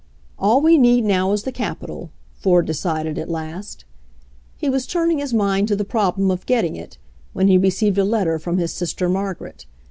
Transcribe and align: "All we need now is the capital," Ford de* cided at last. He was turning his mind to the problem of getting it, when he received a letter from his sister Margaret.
"All 0.39 0.61
we 0.61 0.79
need 0.79 1.05
now 1.05 1.31
is 1.31 1.43
the 1.43 1.51
capital," 1.51 2.09
Ford 2.33 2.65
de* 2.65 2.73
cided 2.73 3.19
at 3.19 3.29
last. 3.29 3.85
He 4.57 4.67
was 4.67 4.87
turning 4.87 5.19
his 5.19 5.31
mind 5.31 5.67
to 5.67 5.75
the 5.75 5.85
problem 5.85 6.31
of 6.31 6.47
getting 6.47 6.75
it, 6.75 6.97
when 7.33 7.47
he 7.47 7.59
received 7.59 7.99
a 7.99 8.03
letter 8.03 8.39
from 8.39 8.57
his 8.57 8.73
sister 8.73 9.07
Margaret. 9.07 9.67